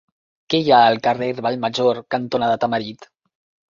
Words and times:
Què 0.53 0.61
hi 0.61 0.73
ha 0.77 0.79
al 0.85 0.97
carrer 1.09 1.29
Vallmajor 1.43 2.03
cantonada 2.19 2.61
Tamarit? 2.67 3.13